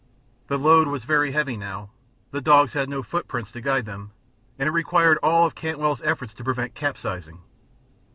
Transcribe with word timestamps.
The 0.47 0.57
load 0.57 0.87
was 0.87 1.05
very 1.05 1.31
heavy 1.31 1.55
now, 1.55 1.91
the 2.31 2.41
dogs 2.41 2.73
had 2.73 2.89
no 2.89 3.03
footprints 3.03 3.51
to 3.51 3.61
guide 3.61 3.85
them, 3.85 4.09
and 4.57 4.65
it 4.67 4.71
required 4.71 5.19
all 5.21 5.45
of 5.45 5.53
Cantwell's 5.53 6.01
efforts 6.01 6.33
to 6.33 6.43
prevent 6.43 6.73
capsizing. 6.73 7.43